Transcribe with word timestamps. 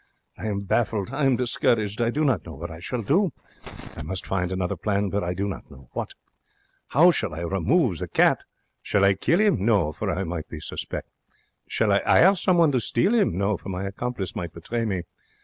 I 0.35 0.47
am 0.47 0.61
baffled. 0.61 1.11
I 1.13 1.25
am 1.27 1.35
discouraged. 1.35 2.01
I 2.01 2.09
do 2.09 2.23
not 2.25 2.43
know 2.43 2.55
what 2.55 2.71
I 2.71 2.79
shall 2.79 3.03
do. 3.03 3.29
I 3.95 4.01
must 4.01 4.25
find 4.25 4.51
another 4.51 4.75
plan, 4.75 5.09
but 5.11 5.23
I 5.23 5.35
do 5.35 5.47
not 5.47 5.69
know 5.69 5.89
what. 5.91 6.13
How 6.87 7.11
shall 7.11 7.35
I 7.35 7.41
remove 7.41 7.99
the 7.99 8.07
cat? 8.07 8.43
Shall 8.81 9.03
I 9.05 9.13
kill 9.13 9.39
'im? 9.39 9.63
No, 9.63 9.91
for 9.91 10.09
I 10.09 10.23
might 10.23 10.49
be 10.49 10.59
suspect. 10.59 11.07
Shall 11.67 11.91
I 11.91 11.97
'ire 11.99 12.33
someone 12.35 12.71
to 12.71 12.79
steal 12.79 13.13
'im? 13.13 13.37
No, 13.37 13.57
for 13.57 13.69
my 13.69 13.83
accomplice 13.83 14.35
might 14.35 14.55
betray 14.55 14.85
me. 14.85 15.03